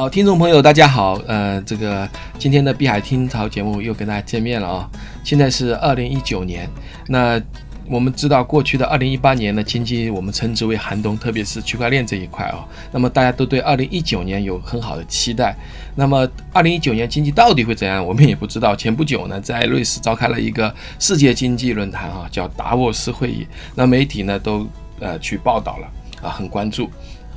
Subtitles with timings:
[0.00, 1.20] 好，听众朋友，大家好。
[1.26, 2.08] 呃，这个
[2.38, 4.90] 今天的碧海听潮节目又跟大家见面了啊。
[5.22, 6.66] 现在是二零一九年，
[7.06, 7.38] 那
[7.86, 12.66] 我们知道过去的二零一八年的经济我们称之为寒冬，特别是区块链这一块啊。
[12.90, 15.54] 那么大家都对二零一九年有很好的期待。
[15.94, 18.74] 那么二零一九年经济到底会怎样，我们也不知道。
[18.74, 23.46] 前不久呢，在瑞士召开了一个世界经济论坛啊，叫达沃斯会议。
[23.74, 24.66] 那媒体呢都
[24.98, 26.88] 呃去报道了啊，很关注。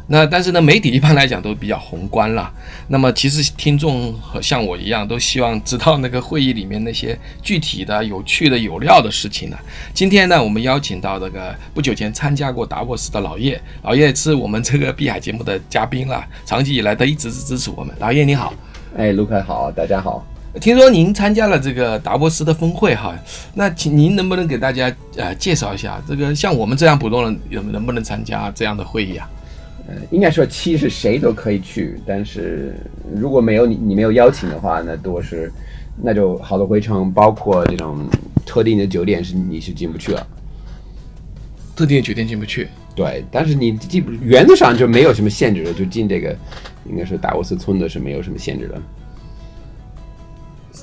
[0.08, 2.52] 那但是呢，媒体一般来讲都比较宏观了。
[2.90, 9.58] 那么其实听众和像我一样，都希望知道那个会议里面那些具体的、有趣的、有料的事情呢。
[9.94, 17.96] 今天呢，我们邀请到这个不久前参加过达沃斯的老叶，老叶是我们这个碧海节目的嘉宾了，长期以来他一直是支持我们。
[18.00, 18.54] 老叶你好，
[18.98, 20.26] 哎，卢凯好，大家好。
[20.60, 23.16] 听说您参加了这个达沃斯的峰会哈，
[23.56, 29.28] 那请您能不能给大家呃介绍一下，这个像我们这样普通人能能不能参加这样的会议啊？
[29.88, 32.74] 呃，应该说七是谁都可以去，但是
[33.14, 35.52] 如果没有你你没有邀请的话，那多是
[36.02, 38.08] 那就好多回程，包括这种
[38.46, 40.28] 特定的酒店是你是进不去了。
[41.76, 42.68] 特定的酒店进不去。
[42.96, 46.36] 对，但是你基本原则上就没有什么限制的，就进这个
[46.88, 48.82] 应该是达沃斯村的是没有什么限制的。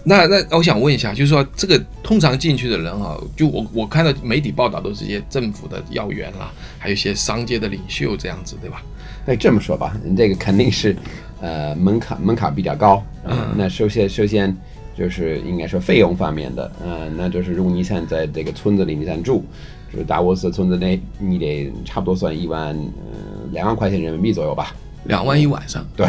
[0.03, 8.83] 那那我想问一下，就是说这个通常进去的人啊，就我我看到媒体报道都是一些政府的要员啦，还有一些商界的领袖这样子，对吧？
[9.27, 10.97] 那这么说吧，你这个肯定是
[11.41, 13.05] 呃门槛门槛比较高。
[13.25, 14.57] 嗯，那首先首先
[14.97, 19.45] 就是应该说费用方面的，嗯，那就是如果你想在这个村子里你想住，
[19.93, 24.75] 就是达沃斯村子内，你得差不多算一万嗯两万块钱人民币左右吧。
[25.05, 25.87] 两万一晚上？
[25.95, 26.07] 对。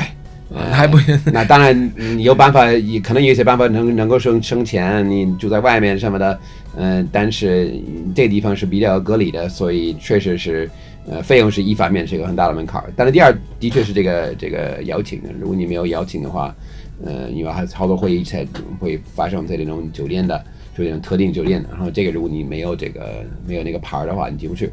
[0.71, 6.39] 还不行， 那当然你有办法，也可能有些办法能能够省省钱，你住在外面什么的，
[6.75, 7.73] 嗯，但是
[8.13, 10.69] 这地方是比较隔离的，所以确实是，
[11.07, 16.53] 呃，费用是一方面是一个很大的门槛但是第二，的确是这个这个邀请，如果你没有邀请的话，
[17.05, 18.45] 呃，因为还好多会议才
[18.79, 20.37] 会发生在这种酒店的，
[20.77, 24.69] 就这种特定酒店，然后这个如果你没有这个没有那个牌的话，你进不去。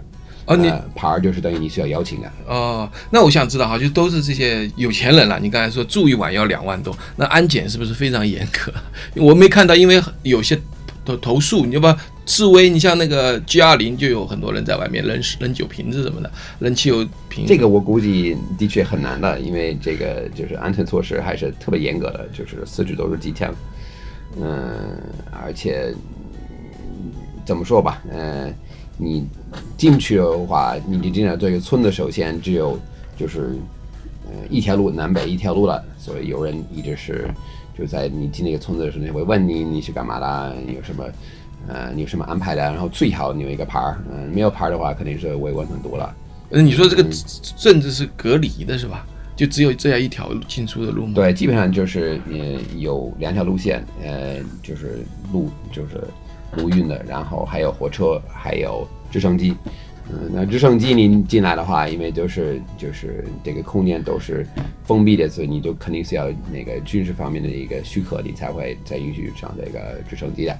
[0.49, 2.91] 哦，你牌儿就是等于你需要邀请的哦。
[3.11, 5.39] 那我想知道哈，就都是这些有钱人了。
[5.39, 8.73] 你刚才说住一晚要两万多，那安检是不是非常严格？
[9.17, 10.59] 我没看到，因为有些
[11.05, 11.95] 投投诉，你要不
[12.25, 17.45] 示威，你像那个 G 二零就有很多人在外面扔扔酒瓶子什么的，扔汽油瓶。
[17.47, 23.55] 这个我估计的确很难的，因为这个就是安全措施还是特别严格的，就是四肢都是机枪。
[24.41, 24.99] 嗯，
[25.31, 25.95] 而且
[27.49, 28.55] 怎么说吧，嗯。
[29.01, 29.25] 你
[29.77, 32.77] 进去的话，你进了这个村子，首先只有
[33.17, 33.55] 就是
[34.27, 37.31] 呃一条路南北一条路了，所以有人一直是
[37.79, 41.05] 就在你进那个村子的时候，会问你你是干嘛的，有什么
[41.69, 46.13] 呃你有什么安排的，然后最好你有一个牌儿，嗯，没有牌儿的话肯定是围观很多了。
[46.51, 47.05] 那你说这个
[47.57, 49.07] 镇子是隔离的是吧？
[49.37, 51.13] 就只有这样一条进出的路吗？
[51.15, 56.03] 对，基本上就是呃有两条路线，呃就是路就是。
[56.57, 59.55] 陆运的，然后还有火车，还有直升机。
[60.11, 64.47] 嗯，那直升机你进来的话，因为就是就是这个空间都是
[64.85, 70.59] 封闭的，所以你就肯定是要那个军事方面的一个许可，你才会再允许上这个直升机的。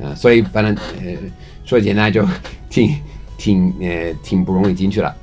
[0.00, 1.16] 嗯，所以反正呃
[1.64, 2.26] 说简单就
[2.68, 2.96] 挺
[3.38, 5.14] 挺呃挺不容易进去了。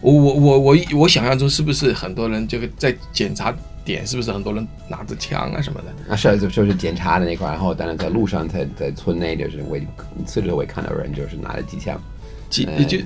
[0.00, 3.54] 我我我我我想象中是不是很多人这个在检查？
[3.90, 6.12] 点是不是很多人拿着枪啊什么的？
[6.12, 9.78] 啊，是就就是检查的那块，然后当然在路上，在在村内就是我
[10.24, 12.00] 次日会看到人就是拿着机枪，
[12.48, 12.98] 机就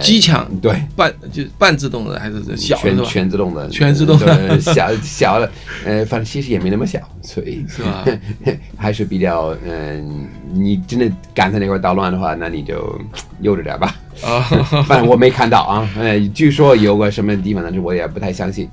[0.00, 5.50] 机枪，对，半就半自动的还是小的全全自动的，全自动的小小的，
[5.84, 8.04] 呃，反正其实也没那么小，所以是吧？
[8.76, 13.00] 还是比较嗯，你真的敢在那块捣乱的话，那你就
[13.40, 13.96] 悠着点吧。
[14.22, 14.40] 啊，
[14.86, 18.68] 反正我没看到啊，呃，据说有个什么地方，但是我也不太相信。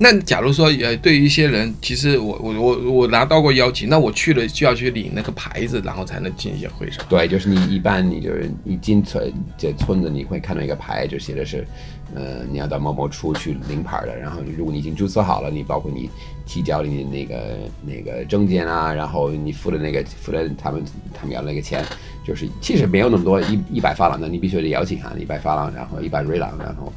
[0.00, 7.04] 那假如说，呃，对于一些人，其实我我我我拿到过邀请，那我去了就要去领那个牌子，然后才能进一些会场。
[7.08, 11.66] 对，就是你一般你就是你进村这村子，你会看到一个牌，就写的是，
[12.14, 14.16] 呃，你要到某某处去领牌的。
[14.16, 16.08] 然后如果你已经注册好了，你包括你
[16.46, 20.80] 提交你的那个那个证件啊，然后你付的那个付的他们
[21.12, 21.84] 他们要那个钱，
[22.24, 26.92] 就是其实没有那么多一一百法郎的，你必须得邀请函一百法郎，然后一百瑞郎，然后。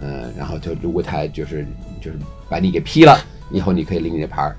[0.00, 1.66] 嗯，然后就如果他就是
[2.00, 2.18] 就是
[2.48, 3.18] 把你给批了，
[3.50, 4.56] 以后你可以领你的牌儿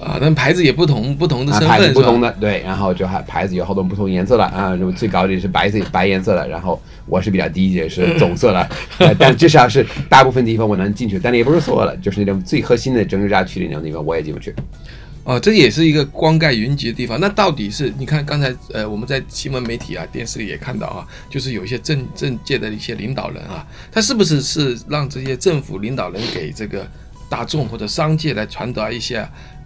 [0.00, 0.18] 啊。
[0.20, 4.74] 那牌子也不同，不同的身份牌子不同的对，然后就还牌子有好多不同颜色的啊。
[4.74, 14.54] 如果最高的是白色白颜色的，然后我是比较低的是 棕色的，但至少是大部分地方我能进去，但也不是所有的，就是那种最核心的政治辖区的那种地方我也进不去。
[15.24, 17.18] 哦，这也是一个光盖云集的地方。
[17.18, 26.86] 那到底是你看刚才呃，我们在新闻媒体啊、电视里也看到啊，就是有一些政政界的一些领导人啊，他是不是是让这些政府领导人给这个
[27.30, 29.16] 大众或者商界来传达一些，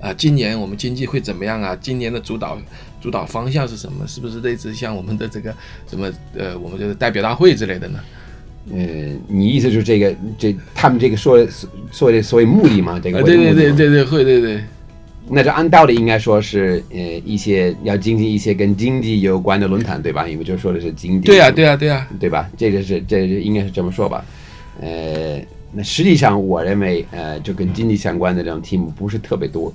[0.00, 1.76] 啊，今年我们经济会怎么样啊？
[1.80, 2.56] 今年的主导
[3.00, 4.06] 主导方向是什么？
[4.06, 5.52] 是不是类似像我们的这个
[5.90, 7.98] 什么呃，我们的代表大会之类的呢？
[8.70, 11.44] 嗯，你意思就是这个这他们这个说
[11.90, 13.00] 说的所谓目的嘛？
[13.02, 14.62] 这个对对对对对会对对。
[15.30, 20.28] 那就按道理应该说是呃一些要进行一些跟经济有关的论坛对吧？
[20.28, 21.26] 因为就说的是经济。
[21.26, 22.50] 对呀对呀对呀，对吧？
[22.56, 24.24] 这个是这应该是这么说吧？
[24.80, 25.40] 呃。
[25.70, 29.70] 那实际上，我认为，呃，就跟经济相关的这种题目不是特别多，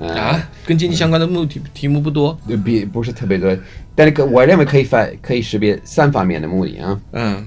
[0.00, 0.36] 啊，
[0.66, 3.56] 跟经济相关的目题题目不多，比不是特别多，
[3.94, 7.46] 但是，我认为可以分可以识别三方面的目的啊，嗯，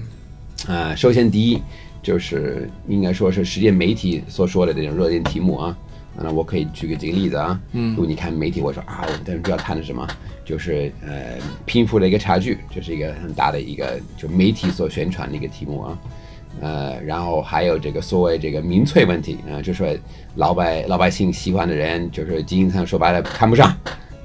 [0.66, 1.60] 啊，首先第一
[2.02, 5.76] 就是应该说是世界媒体所说的这种热点题目啊，
[6.16, 10.06] 那我可以举个几个例子啊，嗯，如果你看媒体，我说啊，我们主要谈的什么，
[10.44, 15.98] 就是呃，贫富的一个差距，这是一个很大的一个就媒体所宣传的一个题目啊。
[16.60, 19.88] 呃，然后还有这个所谓这个民粹问题啊，就说
[20.36, 23.74] 老百老百姓喜欢的人，就是经济上说白了看不上，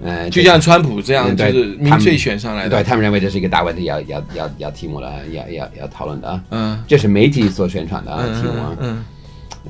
[0.01, 9.06] 呃，就像川普这样，就是民粹选上来的，对他们认为这是一个大问题，要要要要题目了，要要要讨论的啊，嗯，这是媒体所宣传的啊题目啊，嗯，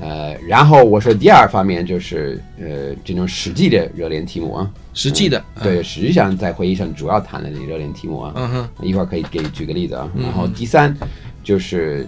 [0.00, 10.96] 呃，然后我说第二方面就是呃这种实际的热点题目啊，实际的，对，实际上在会议上主要谈的这热点题目啊，嗯哼，一会儿可以给举个例子啊，然后第三
[11.42, 12.06] 就是。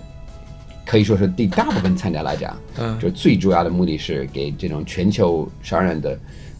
[0.86, 6.18] 可以说是对大部分参加来讲，嗯，就最主要的目的是给这种全球商人的，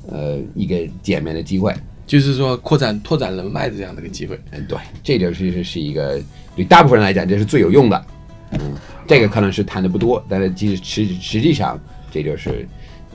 [0.09, 1.75] 呃，一个见面的机会，
[2.07, 4.39] 就是说扩展拓展人脉的这样的一个机会。
[4.53, 6.23] 嗯，对，这就其实是一个
[6.55, 8.05] 对大部分人来讲这是最有用的。
[8.53, 8.77] 嗯，
[9.11, 11.77] 这个可能是谈的不多，但是其实实实际上
[12.13, 12.65] 这就是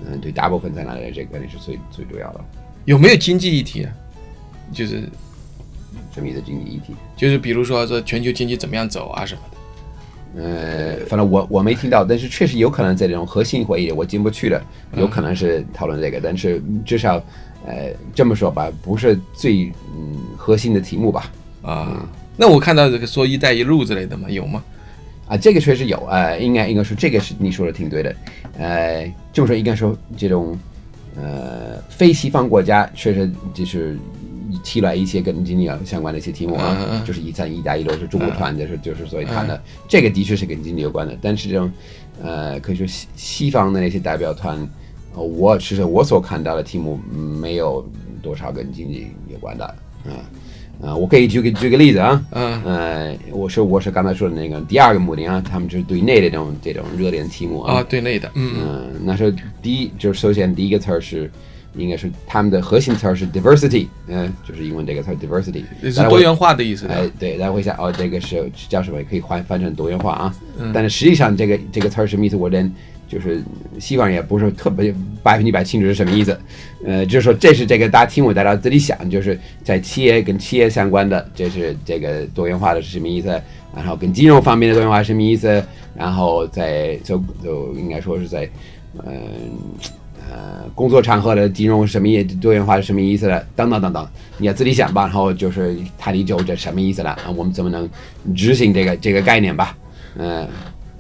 [0.06, 2.42] 嗯对大部分在那里这个是最最主要的。
[2.84, 3.92] 有没有经济议题啊？
[4.74, 5.04] 就是
[6.14, 6.42] 什么意思？
[6.46, 6.94] 经济议题？
[7.16, 10.44] 就是比如说说全球经济怎么样走啊什么的。
[10.44, 14.62] 呃，反正我我没听到，但是确实有可能在这种核心会议我进不去的，
[14.98, 17.24] 有可能是讨论这个，但是至少，
[17.66, 21.32] 呃，这么说吧，不是最嗯核心的题目吧？
[21.62, 22.06] 啊，
[22.36, 24.30] 那我看到这个说“一带一路”之类的嘛？
[24.30, 24.62] 有吗？
[25.28, 28.16] 啊，这个确实有，呃，应该应该说这个是你说的挺对的，
[28.58, 30.58] 呃，这么说应该说这种
[31.16, 33.98] 呃非西方国家确实就是。
[34.64, 41.16] 提来一些跟经济相关的一些题目啊，就是一三一带一路是中国团，的是就是所以谈的这个的确是跟经济有关的。
[41.22, 41.70] 但是这种
[42.24, 44.58] 呃，可以说西西方的那些代表团，
[45.14, 46.98] 呃我其实我所看到的题目
[47.42, 47.86] 没有
[48.22, 50.24] 多少跟经济有关的啊
[50.82, 61.30] 啊，我可以举个举个例子啊，嗯呃，我说我是刚才说的那个第二个目的啊，他们就是对内的这种这种热点题目啊，对内的，嗯嗯，那是第一就是首先第一个词儿是。
[61.78, 66.88] 应该是他们的核心词儿是 diversity，嗯，就是英文这个词 diversity，是多元化的意思。
[66.88, 69.04] 哎，对，大家会想，哦，这个是叫什么？
[69.10, 70.36] 可以换翻成多元化啊。
[70.58, 72.38] 嗯但是实际上，这个这个词儿什么意思？
[72.38, 72.74] 我连
[73.08, 73.44] 就是
[73.80, 76.40] 西方人也不是特别百分之百清楚是什么意思。
[76.86, 83.28] 呃，就是说这是这个大家听我大家自己想，就是在企业跟企业相关的，这是这个多元化的是什么意思？
[83.76, 85.64] 然后跟金融方面的多元化是什么意思？
[85.96, 88.50] 然后在就就应该说是在
[89.06, 89.12] 嗯。
[90.28, 93.46] 呃，工作场合的金融什么意多元化是什么意思的？
[93.56, 94.10] 等等等等，
[94.40, 95.04] 你要自己想吧。
[95.04, 97.16] 然后就是他的就这什么意思了？
[97.38, 97.88] 我们怎么能
[98.36, 99.78] 执行这个这个概念吧？
[100.18, 100.48] 嗯，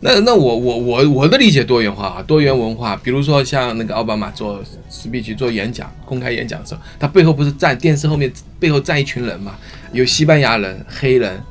[0.06, 9.56] 那那我我我我的理解多元化啊，多元文化，比如说像那个奥巴马做 speech 做演讲，公开演讲的时候，他背后不是站电视后面背后站一群人嘛？
[9.94, 11.42] 有西班牙人、黑人。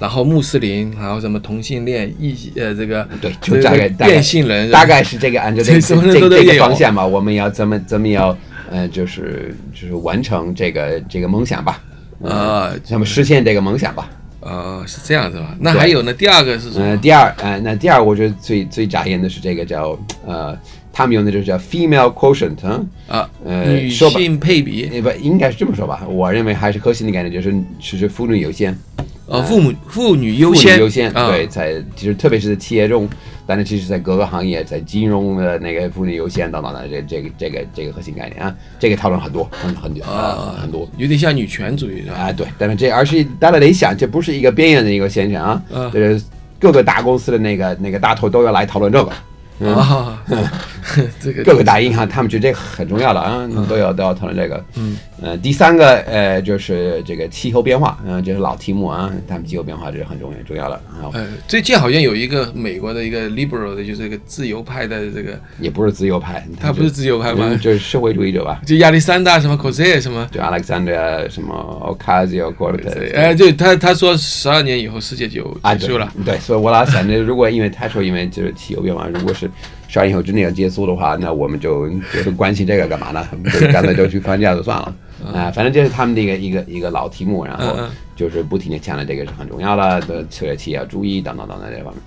[0.00, 7.06] 然后穆斯林，然后什么同性恋、异呃这个对，就大概变性人，大概是这个按照这这这个方向嘛。
[7.06, 8.36] 我们要怎么怎么要
[8.70, 11.80] 呃，就是就是完成这个这个梦想吧，
[12.24, 14.10] 啊，怎么实现这个梦想吧？
[14.44, 15.56] 呃，是这样是吧？
[15.58, 16.12] 那还有呢？
[16.12, 16.96] 第二个是什么？
[16.98, 20.56] 第二，呃，那第二我觉得最最扎眼的是这个叫呃，
[20.92, 22.62] 他们用的就是叫 female quotient
[23.08, 26.06] 啊，呃，女性配比，不应该是这么说吧？
[26.06, 28.76] 我认为还是核心的概念就是其实妇女优先。
[29.26, 33.08] 呃，父母妇女优先，优先对，在其实特别是在企业中，
[33.46, 45.62] 但是其实在各个行业，在金融的那个妇女优先等等的这这个这个这个核心概念啊，这个讨论很多很很啊很多，有点像女权主义啊，对，但是这而是大家得想，这不是一个边缘的一个现象啊，
[45.92, 46.22] 就是
[46.58, 49.12] 各个大公司的那个那个大头都要来讨论这个。
[49.60, 50.22] 啊，
[51.20, 54.62] 这个各个大银行他们觉得这个很重要的啊，都要都要讨论这个。
[54.76, 60.80] 嗯，呃，第三个呃就是这个气候变化，嗯，这是老题目啊，他们气候变化这是很重要重要的。
[61.12, 67.56] 呃，最近好像有一个美国的一个 liberal 的，就是一个自由派的这个，也不是自由派，他不是自由派吗？
[67.60, 68.60] 就是社会主义者吧？
[68.66, 70.26] 就亚历山大什么 Cosey 什么？
[70.32, 73.14] 就 Alexander 什么 Ocasio-Cortez？
[73.14, 75.42] 哎，对他他说十二年以后世界就
[75.78, 76.12] 结束了。
[76.24, 79.43] 对，所以我老想着，如果因为他说因为就是气候变化，如果是
[79.88, 81.88] 十二以后真的要结束的话，那我们就
[82.24, 83.26] 就关心这个干嘛呢？
[83.52, 84.94] 就干脆就去放假就算了。
[85.32, 87.78] 啊、反正这是他们的一个一个一个老题目，然后
[88.14, 92.02] 就是不停的强调这个是很重要的，的策略期要注意等等等等这方面。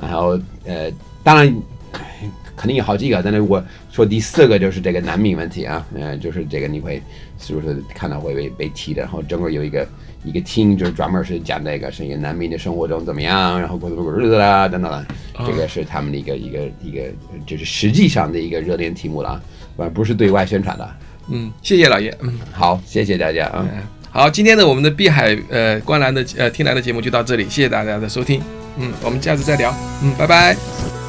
[0.00, 0.90] 然后呃，
[1.22, 1.54] 当然
[2.56, 7.02] 肯定有好几个，但是我说第四个就是这个难民问题啊， 呃，就是这个你会
[7.38, 9.86] 是不是看到会被被提的，然后整个有一个
[10.24, 15.06] 一个 team 就是专门是讲这个是一个难民的生活中怎么样，然后过怎么过日子啦等等的，
[15.46, 17.02] 这个是他们的一个一个一个
[17.46, 19.42] 就是实际上的一个热点题目了啊，
[19.78, 20.88] 而不是对外宣传的。
[21.28, 22.14] 嗯，谢谢老爷。
[22.20, 23.66] 嗯，好，谢谢大家啊。
[24.10, 28.42] 好，今天的我们的碧海呃观澜的呃听来的节目就到这里，谢谢大家的收听。
[28.76, 29.74] 嗯，我们下次再聊。
[30.02, 31.01] 嗯，拜拜。